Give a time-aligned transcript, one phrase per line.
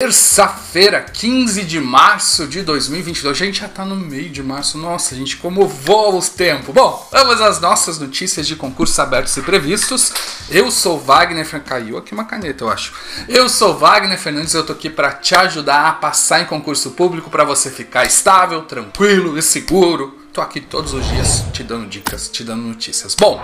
[0.00, 3.36] Terça-feira, 15 de março de 2022.
[3.36, 4.78] A gente já tá no meio de março.
[4.78, 6.72] Nossa, gente, como voa os tempos.
[6.72, 10.12] Bom, vamos às nossas notícias de concursos abertos e previstos.
[10.48, 12.92] Eu sou Wagner Caiu aqui uma caneta, eu acho.
[13.28, 17.28] Eu sou Wagner Fernandes, eu tô aqui para te ajudar a passar em concurso público
[17.28, 20.16] para você ficar estável, tranquilo e seguro.
[20.32, 23.16] Tô aqui todos os dias te dando dicas, te dando notícias.
[23.16, 23.42] Bom,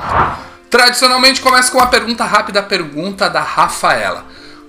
[0.70, 4.24] tradicionalmente começa com uma pergunta rápida, a pergunta da Rafaela.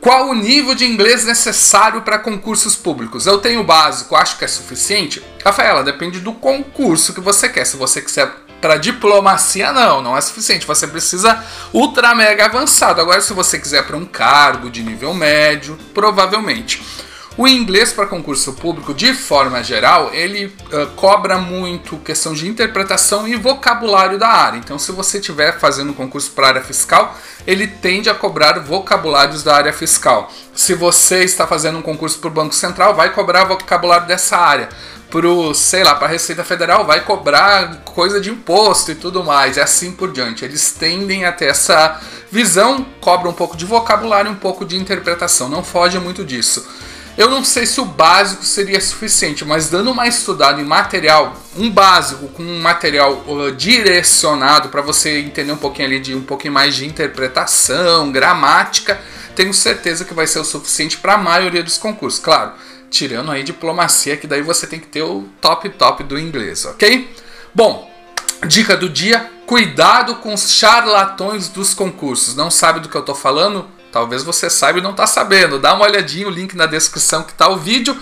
[0.05, 3.25] Qual o nível de inglês necessário para concursos públicos?
[3.25, 5.19] Eu tenho o básico, acho que é suficiente?
[5.43, 7.65] Rafaela, depende do concurso que você quer.
[7.65, 10.67] Se você quiser para diplomacia, não, não é suficiente.
[10.67, 13.01] Você precisa ultra mega avançado.
[13.01, 16.83] Agora, se você quiser para um cargo de nível médio, provavelmente.
[17.37, 23.27] O inglês para concurso público, de forma geral, ele uh, cobra muito questão de interpretação
[23.27, 24.57] e vocabulário da área.
[24.57, 27.13] Então, se você estiver fazendo um concurso para área fiscal,
[27.45, 30.31] ele tende a cobrar vocabulários da área fiscal.
[30.53, 34.69] Se você está fazendo um concurso para o Banco Central, vai cobrar vocabulário dessa área.
[35.11, 39.57] Para sei lá, para a Receita Federal, vai cobrar coisa de imposto e tudo mais,
[39.57, 40.45] e assim por diante.
[40.45, 41.99] Eles tendem a ter essa
[42.31, 45.49] visão, cobra um pouco de vocabulário, um pouco de interpretação.
[45.49, 46.65] Não foge muito disso.
[47.17, 51.69] Eu não sei se o básico seria suficiente, mas dando uma estudada em material, um
[51.69, 56.53] básico com um material uh, direcionado para você entender um pouquinho ali de um pouquinho
[56.53, 58.99] mais de interpretação, gramática,
[59.33, 62.19] tenho certeza que vai ser o suficiente para a maioria dos concursos.
[62.19, 62.51] Claro,
[62.89, 67.09] tirando aí diplomacia, que daí você tem que ter o top top do inglês, ok?
[67.53, 67.89] Bom,
[68.45, 72.35] dica do dia: cuidado com os charlatões dos concursos.
[72.35, 73.69] Não sabe do que eu estou falando?
[73.95, 75.57] Talvez você saiba e não está sabendo.
[75.57, 77.97] Dá uma olhadinha, o link na descrição que está o vídeo.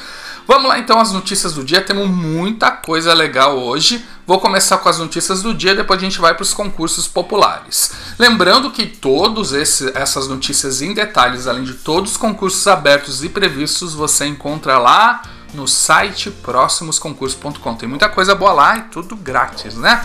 [0.47, 1.81] Vamos lá então as notícias do dia.
[1.81, 4.03] Temos muita coisa legal hoje.
[4.25, 7.91] Vou começar com as notícias do dia, depois a gente vai para os concursos populares.
[8.17, 13.93] Lembrando que todas essas notícias em detalhes, além de todos os concursos abertos e previstos,
[13.93, 15.21] você encontra lá
[15.53, 17.75] no site próximosconcursos.com.
[17.75, 20.03] Tem muita coisa boa lá e tudo grátis, né?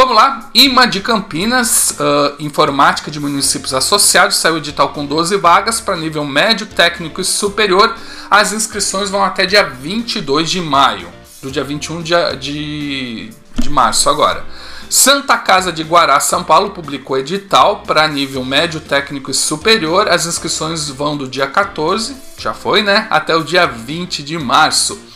[0.00, 5.78] Vamos lá, IMA de Campinas, uh, Informática de Municípios Associados, saiu edital com 12 vagas
[5.78, 7.94] para nível médio, técnico e superior.
[8.30, 11.06] As inscrições vão até dia 22 de maio,
[11.42, 14.42] do dia 21 de, de, de março agora.
[14.88, 20.08] Santa Casa de Guará, São Paulo, publicou edital para nível médio, técnico e superior.
[20.08, 23.06] As inscrições vão do dia 14, já foi, né?
[23.10, 25.09] Até o dia 20 de março.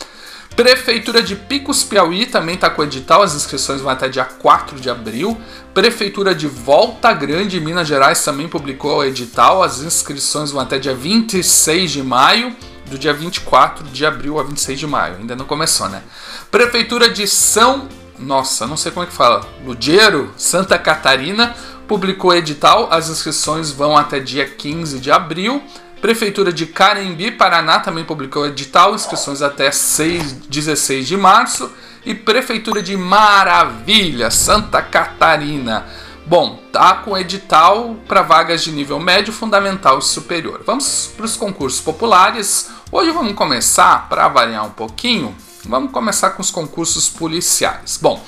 [0.55, 4.89] Prefeitura de Picos Piauí também está com edital, as inscrições vão até dia 4 de
[4.89, 5.37] abril.
[5.73, 10.95] Prefeitura de Volta Grande, Minas Gerais, também publicou o edital, as inscrições vão até dia
[10.95, 12.55] 26 de maio,
[12.89, 15.17] do dia 24 de abril a 26 de maio.
[15.17, 16.01] Ainda não começou, né?
[16.49, 17.89] Prefeitura de São.
[18.17, 19.45] Nossa, não sei como é que fala.
[19.65, 21.53] Ludiero, Santa Catarina,
[21.85, 25.61] publicou edital, as inscrições vão até dia 15 de abril.
[26.05, 31.71] Prefeitura de Carembi, Paraná, também publicou edital, inscrições até 6, 16 de março.
[32.05, 35.83] E Prefeitura de Maravilha, Santa Catarina.
[36.27, 40.61] Bom, tá com edital para vagas de nível médio, fundamental e superior.
[40.63, 42.69] Vamos para os concursos populares.
[42.91, 47.97] Hoje vamos começar, para variar um pouquinho, vamos começar com os concursos policiais.
[47.99, 48.23] Bom,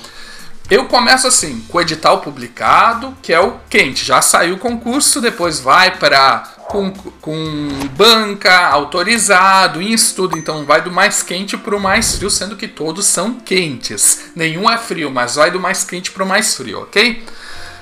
[0.68, 4.04] eu começo assim, com o edital publicado, que é o quente.
[4.04, 10.36] Já saiu o concurso, depois vai para com, com banca, autorizado, em estudo.
[10.36, 14.30] Então vai do mais quente para o mais frio, sendo que todos são quentes.
[14.36, 17.24] Nenhum é frio, mas vai do mais quente para o mais frio, ok?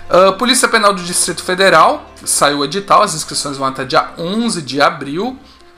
[0.09, 4.63] Uh, Polícia Penal do Distrito Federal saiu o edital, as inscrições vão até dia 11
[4.63, 5.37] de abril.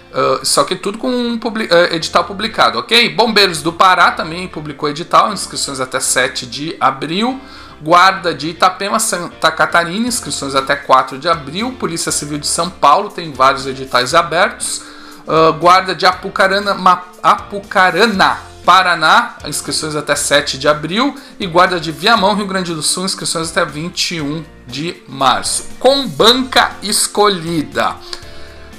[0.08, 3.10] Uh, só que tudo com um publi uh, edital publicado, ok?
[3.10, 7.38] Bombeiros do Pará também publicou edital, inscrições até 7 de abril.
[7.80, 11.72] Guarda de Itapema, Santa Catarina, inscrições até 4 de abril.
[11.78, 14.82] Polícia Civil de São Paulo tem vários editais abertos.
[15.26, 16.74] Uh, Guarda de Apucarana,
[17.22, 21.14] Apucarana, Paraná, inscrições até 7 de abril.
[21.38, 25.68] E Guarda de Viamão, Rio Grande do Sul, inscrições até 21 de março.
[25.78, 27.94] Com banca escolhida.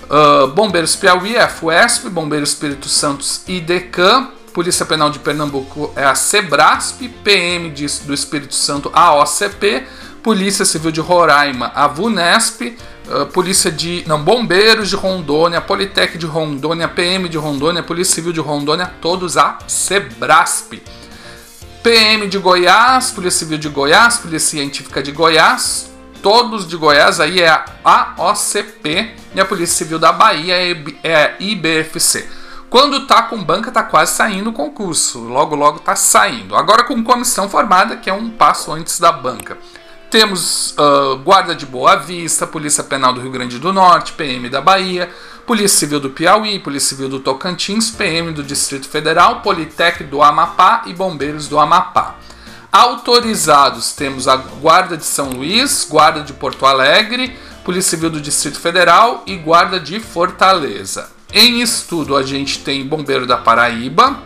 [0.10, 3.64] Uh, Bombeiros Piauí, FUESP, Bombeiros Espírito Santos e
[4.52, 9.86] Polícia Penal de Pernambuco é a SEBRASP, PM de, do Espírito Santo a OCP,
[10.24, 12.76] Polícia Civil de Roraima a VUNESP,
[13.08, 14.04] uh, Polícia de.
[14.08, 19.38] Não, Bombeiros de Rondônia, Politec de Rondônia, PM de Rondônia, Polícia Civil de Rondônia, todos
[19.38, 20.82] a SEBRASP.
[21.84, 25.89] PM de Goiás, Polícia Civil de Goiás, Polícia Científica de Goiás,
[26.22, 30.56] todos de Goiás aí é a AOCP e a Polícia Civil da Bahia
[31.04, 32.28] é a IBFC.
[32.70, 35.20] Quando tá com banca, tá quase saindo o concurso.
[35.20, 36.56] Logo, logo tá saindo.
[36.56, 39.58] Agora com comissão formada, que é um passo antes da banca.
[40.12, 44.62] Temos uh, Guarda de Boa Vista, Polícia Penal do Rio Grande do Norte, PM da
[44.62, 45.10] Bahia,
[45.48, 50.84] Polícia Civil do Piauí, Polícia Civil do Tocantins, PM do Distrito Federal, Politec do Amapá
[50.86, 52.16] e Bombeiros do Amapá.
[52.72, 57.36] Autorizados temos a Guarda de São Luís, Guarda de Porto Alegre,
[57.66, 61.10] Polícia Civil do Distrito Federal e Guarda de Fortaleza.
[61.34, 64.22] Em estudo a gente tem Bombeiro da Paraíba,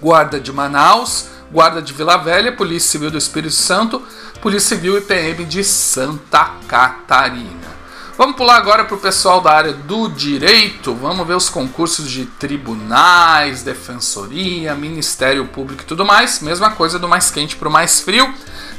[0.00, 4.02] Guarda de Manaus, Guarda de Vila Velha, Polícia Civil do Espírito Santo,
[4.40, 7.77] Polícia Civil e PM de Santa Catarina.
[8.18, 10.92] Vamos pular agora para o pessoal da área do direito.
[10.92, 16.40] Vamos ver os concursos de tribunais, defensoria, Ministério Público e tudo mais.
[16.40, 18.34] Mesma coisa do mais quente para o mais frio.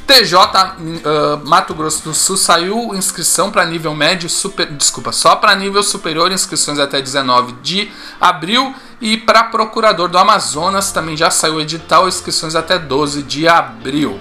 [0.06, 5.54] TJ uh, Mato Grosso do Sul saiu inscrição para nível médio, super, desculpa, só para
[5.54, 7.90] nível superior, inscrições até 19 de
[8.20, 8.74] abril.
[9.00, 14.20] E para procurador do Amazonas também já saiu edital, inscrições até 12 de abril.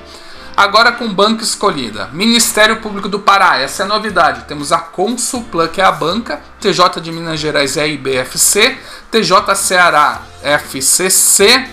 [0.59, 2.09] Agora com banca escolhida.
[2.11, 4.44] Ministério Público do Pará, essa é a novidade.
[4.44, 8.77] Temos a Consulplan, que é a banca, TJ de Minas Gerais é IBFC,
[9.09, 11.65] TJ Ceará FCC,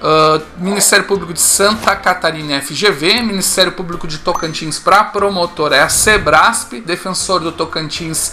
[0.00, 5.90] uh, Ministério Público de Santa Catarina FGV, Ministério Público de Tocantins para promotor é a
[5.90, 8.32] Sebrasp, Defensor do Tocantins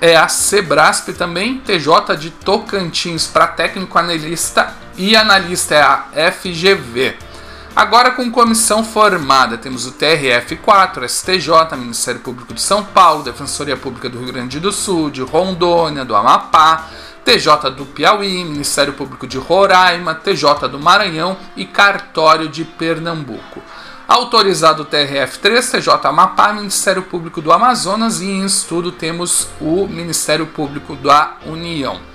[0.00, 7.29] é a Sebrasp também, TJ de Tocantins para técnico analista e analista é a FGV.
[7.74, 14.08] Agora com comissão formada, temos o TRF4, STJ, Ministério Público de São Paulo, Defensoria Pública
[14.08, 16.88] do Rio Grande do Sul, de Rondônia, do Amapá,
[17.24, 23.62] TJ do Piauí, Ministério Público de Roraima, TJ do Maranhão e Cartório de Pernambuco.
[24.06, 30.46] Autorizado o TRF3, TJ Amapá, Ministério Público do Amazonas e em estudo temos o Ministério
[30.46, 32.09] Público da União.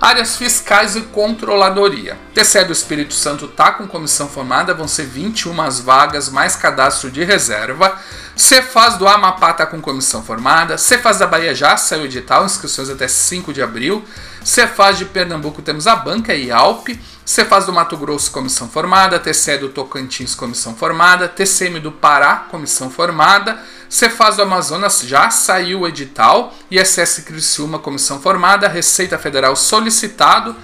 [0.00, 2.16] Áreas fiscais e controladoria.
[2.32, 7.24] TCE do Espírito Santo está com comissão formada, vão ser 21 vagas, mais cadastro de
[7.24, 7.98] reserva.
[8.36, 10.78] Cefaz do Amapá está com comissão formada.
[10.78, 14.04] Cefaz da Bahia já saiu edital, inscrições até 5 de abril.
[14.44, 17.00] Cefaz de Pernambuco temos a banca e Alpe.
[17.24, 19.18] Cefaz do Mato Grosso, comissão formada.
[19.18, 21.26] TCE do Tocantins, comissão formada.
[21.26, 23.58] TCM do Pará, comissão formada.
[23.88, 30.54] Cefaz do Amazonas já saiu o edital, ISS Criciúma, comissão formada, Receita Federal solicitado.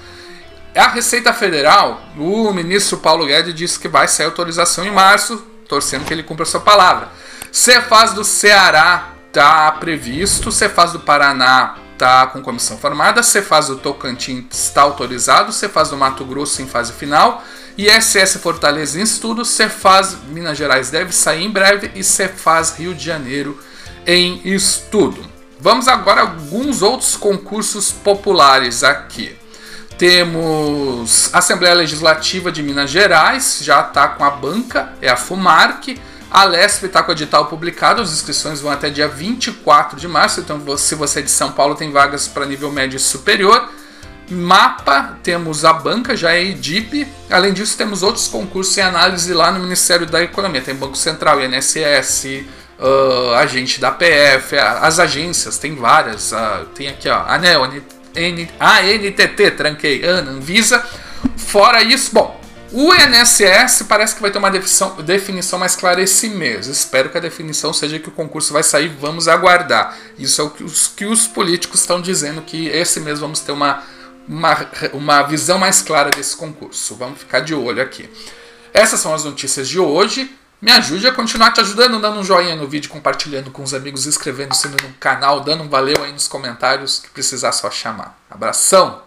[0.76, 6.04] A Receita Federal, o ministro Paulo Guedes disse que vai sair autorização em março, torcendo
[6.04, 7.08] que ele cumpra a sua palavra.
[7.50, 14.44] Cefaz do Ceará está previsto, Cefaz do Paraná está com comissão formada, Cefaz do Tocantins
[14.50, 17.42] está autorizado, Cefaz do Mato Grosso em fase final,
[17.76, 23.04] ISS Fortaleza em estudo, Cefaz Minas Gerais deve sair em breve e Cefaz Rio de
[23.04, 23.58] Janeiro
[24.06, 25.20] em estudo.
[25.58, 29.36] Vamos agora a alguns outros concursos populares aqui.
[29.98, 35.98] Temos Assembleia Legislativa de Minas Gerais, já está com a banca, é a FUMARC.
[36.30, 40.40] A LESP está com o edital publicado, as inscrições vão até dia 24 de março,
[40.40, 43.70] então se você é de São Paulo tem vagas para nível médio e superior.
[44.30, 47.06] Mapa, temos a banca, já é EDIP.
[47.30, 50.62] Além disso, temos outros concursos em análise lá no Ministério da Economia.
[50.62, 52.44] Tem Banco Central, INSS,
[52.78, 56.32] uh, agente da PF, as agências, tem várias.
[56.32, 57.64] Uh, tem aqui, ó, ANEL,
[58.14, 60.84] N, ANTT, tranquei, ANA, Anvisa.
[61.36, 62.40] Fora isso, bom,
[62.72, 66.66] o INSS parece que vai ter uma definição, definição mais clara esse mês.
[66.66, 69.96] Espero que a definição seja que o concurso vai sair, vamos aguardar.
[70.18, 73.52] Isso é o que os, que os políticos estão dizendo, que esse mês vamos ter
[73.52, 73.84] uma
[74.28, 76.94] uma, uma visão mais clara desse concurso.
[76.96, 78.08] Vamos ficar de olho aqui.
[78.72, 80.34] Essas são as notícias de hoje.
[80.60, 84.06] Me ajude a continuar te ajudando, dando um joinha no vídeo, compartilhando com os amigos,
[84.06, 88.18] inscrevendo-se no canal, dando um valeu aí nos comentários, que precisar só chamar.
[88.30, 89.03] Abração!